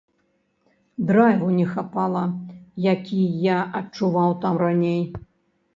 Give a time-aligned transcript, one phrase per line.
[1.09, 2.25] Драйву не хапала,
[2.91, 5.01] які я адчуваў там раней.